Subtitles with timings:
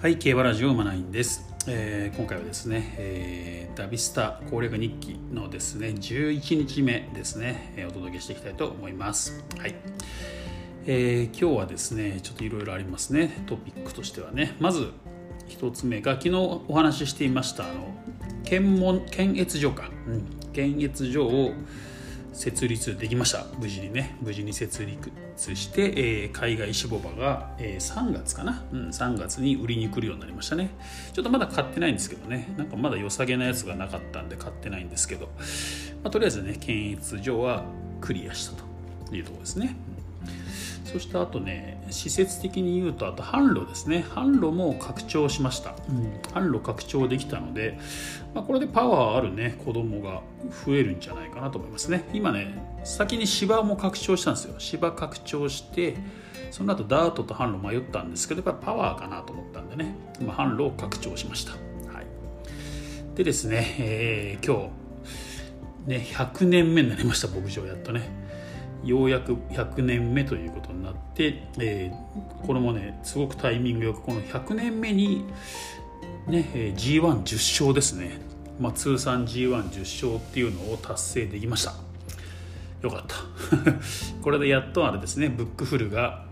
[0.00, 9.44] はい、競馬ラジオマナインです、えー今回はですね、えーダビスタ攻略日記のですね11日目ですね、えーお届けしていきたいと思います。
[9.58, 9.74] はい。
[10.86, 14.54] えー今日はですね、ちょっといろいろありますね、トピックとしてはね。
[14.60, 14.92] まず
[15.48, 17.92] 一つ目が昨日お話ししていましたあの
[18.44, 21.54] 検問検閲所か、うん、検閲所を
[22.38, 23.44] 設立できました。
[23.58, 30.70] 無事にね無事に設立して、えー海外志望馬が、えー3月かな、うん、3月に売りに来るようになりましたね。
[31.12, 32.54] ちょっとまだ買ってないんですけどね。
[32.56, 35.26] なんかまだ良さげなやつがなかったんで買ってないんですけど、
[36.04, 37.64] まあ、とりあえずね検閲所は
[38.00, 38.62] クリアした
[39.10, 39.74] というところですね、
[40.90, 44.04] そしてあとね施設的に言うとあと販路ですね。
[44.08, 45.74] 販路も拡張しました、
[46.32, 47.78] 販路拡張できたので、
[48.34, 50.22] まあ、これでパワーあるね子供が
[50.64, 52.08] 増えるんじゃないかなと思いますね。
[52.14, 54.54] 今ね先に芝も拡張したんですよ。
[54.58, 55.96] 芝拡張して
[56.50, 64.70] その後ダートと販路迷ったんですけどやっぱパワーかなと思ったんでね、まあ、販路を拡張しました、はい、でですね、えー今
[65.84, 68.17] 日ね100年目になりました牧場やっとね
[68.84, 75.24] ようやく100年目ということになって、えーこれもねすごくタイミングよくこの100年目に、
[76.26, 78.20] ねえー G110 勝ですね、
[78.60, 81.74] まあ、通算 G110 勝っていうのを達成できました。
[82.82, 83.16] よかった。
[84.22, 86.24] これでやっとあれですねブックフルが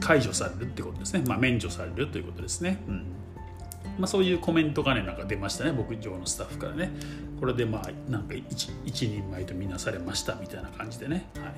[0.00, 3.04] 解除されるってことですね、まあ、免除されるということですね、うん。
[3.98, 6.90] まあ、そういうコメントがねなんか出ましたね牧場のスタッフからね。
[7.40, 11.54] これでまあなんか一人前とみなされましたみたいな感じでね、はい、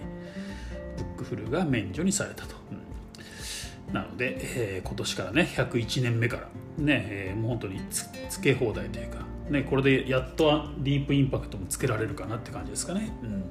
[0.96, 3.94] ブックフルが免除にされたと、うん。
[3.94, 6.48] なので、えー今年からね101年目から
[6.78, 9.18] ね、えーもう本当につつけ放題というか、
[9.50, 13.44] ね、これでやっとディープインパクトもつけられるかなって感じですかね、うん。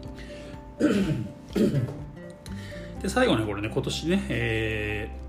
[3.01, 5.24] で最後ねこれね今年ね、えー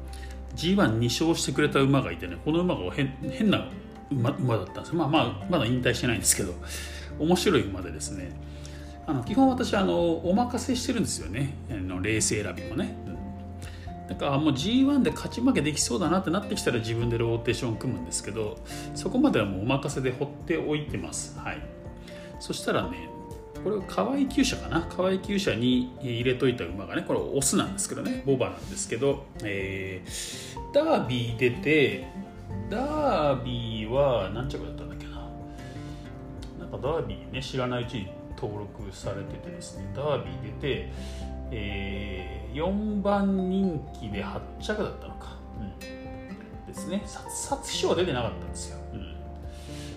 [0.55, 3.69] G12 勝してくれた馬がいてねこの馬が変変な
[4.11, 6.55] 馬馬だったんですよ、まあ、まあまだ引退してないんですけど
[7.19, 8.31] 面白い馬でですね。
[9.09, 11.55] あの基本私あのお任せしてるんですよね。
[11.71, 12.97] あのレース選びもね、
[14.09, 18.59] だからもう G1 で勝ち負けできそうだなってなってきたら自分でローテーション組むんですけど
[18.95, 21.39] そこまではもうお任せで放っておいてます。
[21.39, 21.63] はい。
[22.41, 23.09] そしたらね
[23.67, 24.83] これは河合厩舎かな？
[24.83, 32.07] 河合厩舎に入れといた馬がねこれオスなんですけどねボバなんですけど、えーダービー出て
[32.71, 35.29] ダービーは何着だったんだっけな？
[36.61, 40.93] なんかダービーね知らないうちに登録されててですねダービー出て、
[41.51, 47.03] えー4番人気で8着だったのか、うん、ですね。
[47.05, 49.15] 皐皐賞は出てなかったんですよ、うん。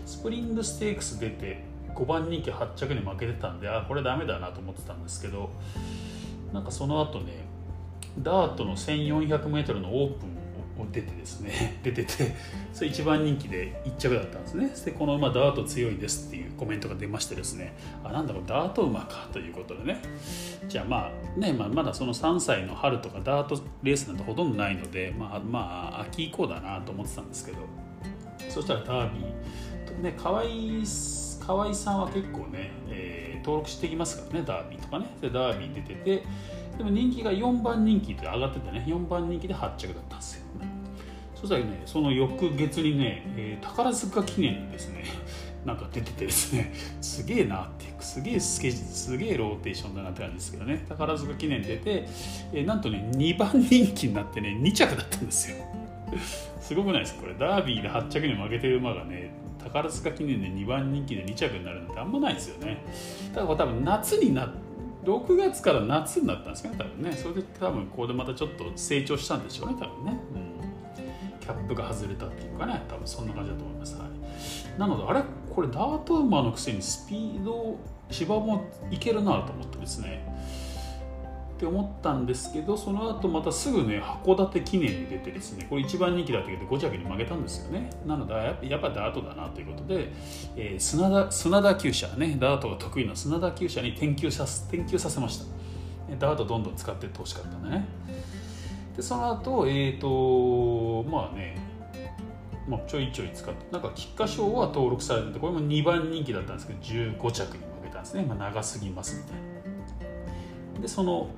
[0.07, 5.49] スプリングステークス出て5番人気8着に負けてたんであこれダメだなと思ってたんですけど
[6.53, 7.45] なんかその後ね
[8.17, 10.39] ダートの 1400m のオープン
[10.81, 12.35] を出てですね 出てて
[12.73, 14.71] それ一番人気で1着だったんですね。
[14.85, 20.01] でこの馬ダート強いですっていうコメントが出ましてですねあなんだこれダート馬かということでね。
[20.67, 25.59] じゃあまあね、まあ、まだその3歳の春とかダートレースなんてほとんどないのでまあま
[25.93, 27.59] あ秋以降だなと思ってたんですけど。
[28.47, 30.43] そしたらダービーね河合
[31.49, 35.07] 河合さんは結構ね、えー登録してきますからねダービーとかね。
[35.21, 36.23] でダービー出てて。
[36.77, 40.45] でも人気が4番人気って上がっててね4番人気で8着だったんですよ、
[41.35, 45.03] そしたらねその翌月にね、えー宝塚記念にですね。
[45.65, 50.85] なんか出ててですねすげえなっていうすげえスケジュールすげえローテーションだなって感じですけどね。
[50.87, 52.07] 宝塚記念出て、
[52.53, 55.57] えーなんとね2番人気になってね2着だったんですよ。
[56.59, 57.33] すごくないですかこれ。
[57.35, 62.83] ダービーで8着に負けてる馬がね宝塚記念で2番人気で2着になるなんてあんまないですよね。
[63.33, 64.51] だから多分夏にな
[65.03, 67.11] 6月から夏になったんですかね多分ね。
[67.13, 75.23] それで多分ここでまたちょっと成長したんでしょうね多分ね、うん、キャップが外れたっていうかね多分そんな感じだと思います、はい、なのであれ？
[75.53, 77.77] これダート馬のくせにスピード
[78.11, 80.25] 芝もいけるなと思ってですね。
[81.59, 87.89] って思ったんですけどその後またすぐね函館記念に出てですねこれ一番人気だったけど5着に負けたんですよね。
[88.05, 88.33] なので
[88.65, 90.09] やっぱダートだなということで、
[90.55, 95.45] えー砂田砂田厩舎ねダートが得意な砂田厩舎に転球させ転球させました。
[96.17, 97.85] ダートどんどん使ってってほしかったね。
[98.95, 101.57] でその後えっ、とまあね
[102.69, 109.33] まあ、ちょいちょい使ってなんか菊花賞は登録されててこれも2番人気だったんですけど15着に負けたんですね、まあ、長すぎますみたい
[110.75, 110.81] な。
[110.81, 111.29] でその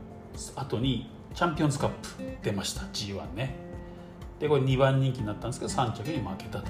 [0.56, 1.98] 後にチャンピオンズカップ
[2.44, 3.56] 出ました G1 ね。
[4.39, 6.68] でこれ2番人気になったんですけど3着に負けたと。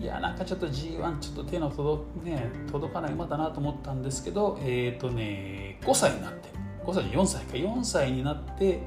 [0.00, 6.48] いやなんかちょっと G1 ちょっと手の届,、ね、届かない馬だなと思ったんですけどえっ、ー、とね5歳になって
[6.84, 7.56] 5歳4歳か。
[7.56, 8.80] 4歳になって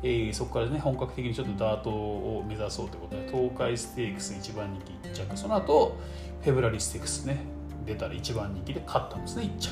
[0.00, 5.36] えー、そこからね本格的にちょっとダートを目指そうということで東海ステークス1番人気1着。
[5.36, 5.96] その後
[6.42, 7.38] フェブラリーステークスね
[7.84, 9.70] 出たら1番人気で勝ったんですね1着、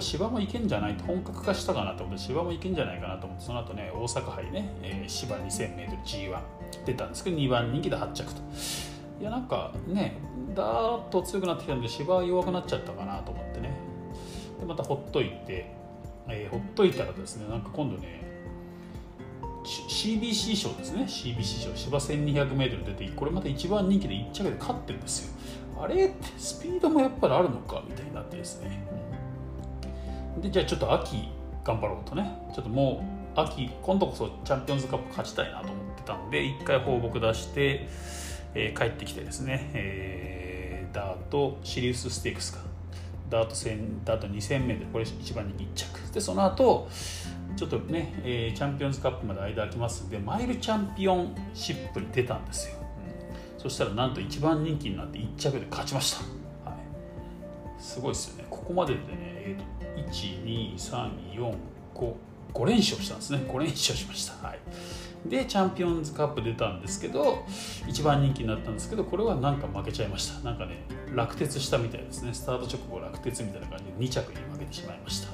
[0.00, 6.38] 芝もいけんじゃない本格化したかなと思って芝もいけんじゃないかなと思ってその後ね大阪杯ね、えー、芝 2000mG1
[6.84, 8.42] 出たんですけど2番人気で8着と。
[9.20, 10.18] いやなんかね
[10.54, 13.70] ダーッと強くなってきたんで芝は弱くなっちゃったかなと思ってね。
[14.60, 15.70] でまたほっといて、
[16.28, 18.24] えー、ほっといたらですねなんか今度ね
[19.64, 21.04] CBC 賞ですね。
[21.04, 25.36] CBC 賞芝 1200m 出てこれまた一番人気で1着で勝ってるんですよ。
[25.78, 28.82] あれってスピードもやっぱりあるのかみたいになってですね、
[30.46, 31.28] でじゃあちょっと秋
[31.64, 32.38] 頑張ろうとね。
[32.54, 33.04] ちょっとも
[33.36, 37.88] う秋今度こそチャンピオンズカップ勝ちたいなと思ってたんで1回放牧出して、
[38.54, 42.60] えー、帰ってきてですね、えー、ダートシリウスステークスか。
[43.28, 46.12] ダート戦ダート 2000m これ一番人気1着。
[46.14, 46.88] でその後
[47.56, 50.04] ちょっとね、えー、チャンピオンズカップまで間空きます。
[50.04, 52.76] んでマイルチャンピオンシップに出たんですよ、
[53.56, 56.18] うん、そしたらなんと一番人気になって1着で勝ちまし
[56.64, 56.78] た、はい、
[57.82, 58.46] すごいですよね。
[58.48, 61.54] ここまででね、えーと、12345
[62.54, 63.40] 5連勝したんですね。
[63.46, 64.58] 5連勝しました、はい、
[65.28, 67.44] でチャンピオンズカップ出たんですけど
[67.86, 70.40] 一番人気になったんですけどこれはなんか負けちゃいました。
[70.40, 72.32] なんかね落鉄したみたいですね。
[72.32, 75.28] スタート直後落鉄みたいな感じで2着に負けてしまいました。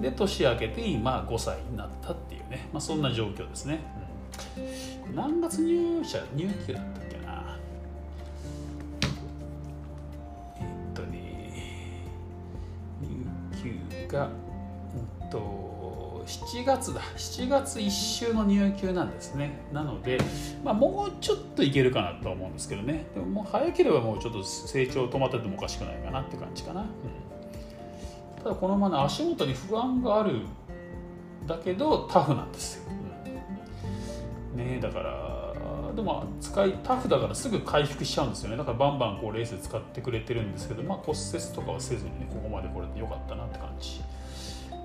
[0.00, 3.80] で年明けて今5歳になったっていうね、まあ、そんな状況ですね、
[5.08, 6.24] うん、何月入社？
[6.34, 6.80] 入級だ
[14.12, 14.28] が
[15.22, 17.00] うんと7月だ。
[17.16, 19.58] 7月1週の入級なんですね。
[19.72, 20.18] なので、
[20.62, 23.06] まあ、もうちょっといけるかなと思うんですけどね。
[23.14, 28.42] でももう早ければもうちょっと成長止まっててもおかしくないかなって感じかな、うん。
[28.42, 30.42] ただこのまま足元に不安がある
[31.46, 32.92] だけどタフなんですよ、
[34.64, 38.56] ねだからでも使いタフだからすぐ回復しちゃうんですよね。
[38.56, 44.00] だからバンバンこうレースで使ってくれてるんですけど、まあ、骨折とかはせずにねここまでこれでよかったなって感じ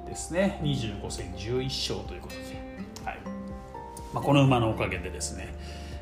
[0.07, 0.59] ですね。
[0.63, 1.63] 25戦11
[1.95, 2.41] 勝ということで、
[3.05, 3.19] はい。
[4.13, 5.53] まあ、この馬のおかげでですね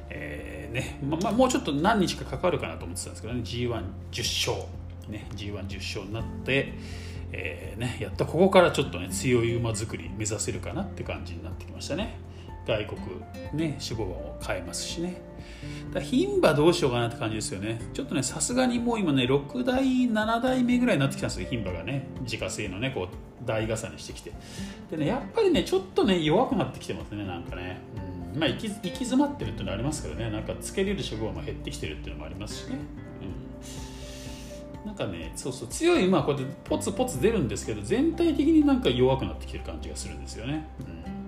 [0.09, 3.41] えーねままあ、もうちょっと何日かかかるかなと思ってたんですけどね。
[3.41, 4.67] G110 勝、
[5.09, 6.73] ね、G110 勝になって、
[7.31, 12.15] えーね、やっとここからちょっとね強い馬作り目指せるかなって感じになってきましたね
[12.65, 12.99] 外国
[13.53, 15.21] ね守護馬も変えますしね。
[15.93, 17.81] だ牝馬どうしようかなって感じですよね。
[17.93, 22.07] ちょっとねさすがにもう今ね6代7代目ぐらいになってきたんですよ牝馬がね。
[22.21, 24.31] 自家製のねこう台重ねしてきて。
[24.91, 27.79] でねやっぱりねちょっとね弱くなってきてますねなんかね、
[28.33, 30.29] うん、まあ行き行き詰まってるっていうのありますけどね。
[30.29, 32.77] なんかつけれる守護馬も減ってきてるっていうのもありますしね、
[34.83, 34.87] うん。
[34.87, 35.67] なんかねそうそう。
[35.67, 40.67] 強い馬はこうやってポツポツ出るんですけど全体的になんか弱くなってきてる感じがするんですよね。
[40.79, 41.22] うん、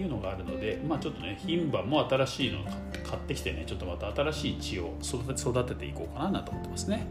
[0.00, 7.06] いうのがあるのでまあちょっとね牝馬も新しいのを買ってきてねちょっとまた新しい血を育てていこうかなと思ってますね。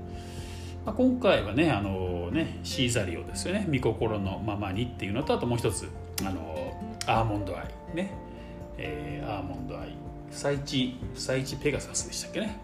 [0.86, 3.66] まあ、今回はねあのねシーザリオですよね。
[3.68, 5.90] 見心のままにっていうのとあともう一つ
[6.22, 6.74] あの
[7.06, 8.12] アーモンドアイね、
[8.78, 9.90] えー、アーモンドアイ。
[10.30, 12.60] 不採地不採地ペガサスでしたっけね、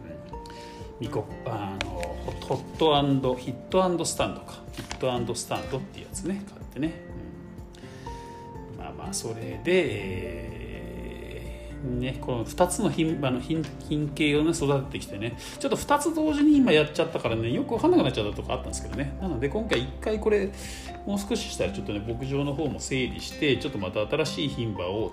[1.45, 4.61] あのホットヒットスタンドか。
[4.73, 6.93] ヒットスタンドっていうやつね買ってね、
[9.13, 10.53] それで、
[11.83, 20.51] ね、この2つの品あの品品系をね育ててきてねちょっと2つ同時に今やっちゃったからねよく分かんなくなっちゃったとこあったんですけどねなので今回1回これ
[21.05, 25.11] もう少ししたらちょっとね牧場の方も整理してちょっとまた新しい牝馬を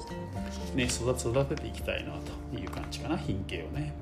[0.74, 2.12] ね育てていきたいな
[2.52, 3.92] という感じかな品系をね。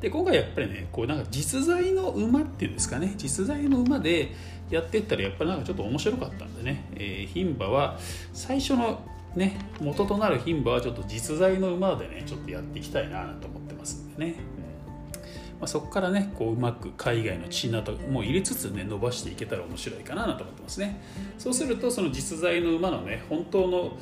[0.00, 4.32] で今回やっぱりねこうなんか実在の馬っていうんですかね実在の馬で
[4.70, 7.98] やってったらやっぱりなんかちょっと面白かったんでね、えー、牝馬は
[8.32, 9.00] 最初の
[9.34, 15.58] ね元となる牝馬はちょっと実在の馬でねちょっとやっていきたいなと思ってますんでね、うん。
[15.60, 21.00] まあ、そこからねこううまく海外の血なども入れつつね伸ばしていけたら面白いかなと思ってますね。
[21.38, 23.96] そうするとその実在の馬のね本当の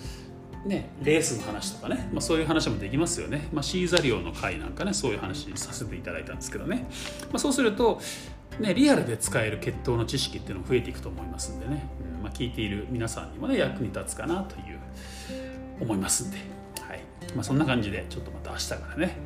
[0.67, 6.87] ね、レースの話とかね、まあ、そういう話もできますよね、まあ、シーザリオの回なんかねそういう話させていただいたんですけどね、
[7.31, 8.01] まあ、そうすると、
[8.59, 12.23] ね、リアルで使える血統の知識っていうのも増えていくと思いますんでね、うん。
[12.23, 14.81] まあ、聞いている皆さんにもね役に立つかなという
[15.81, 16.39] 思いますんで、
[16.81, 17.01] はい。
[17.35, 19.17] まあ、そんな感じでちょっとまた明日からね、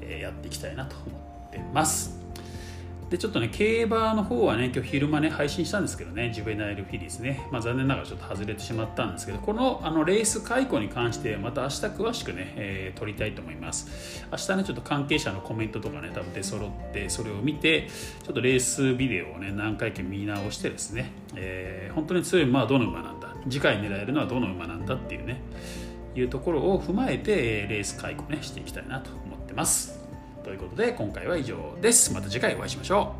[0.00, 2.18] えー、やっていきたいなと思ってます。
[3.10, 14.24] でちょっとね競馬の方はね今日昼間ね配信したんですけどねジュベナイルフィリーズね、まあ、残念ながらちょっと外れてしまったんですけどこのあのレース解雇に関してまた明日詳しくね、えー、撮りたいと思います。
[14.30, 17.88] 明日ねちょっと関係者のコメントとかね多分出揃ってそれを見て
[18.22, 23.34] ちょっとレースビデオをね何回か見直してですね、えー、本当に強い馬はどの馬なんだ。
[23.48, 25.40] 次回狙えるのはどの馬なんだっていうね
[26.14, 29.99] いうところを踏まえてレース解雇ねしていきたいなと思ってます。
[30.42, 32.12] ということで今回は以上です。
[32.12, 33.19] また次回お会いしましょう。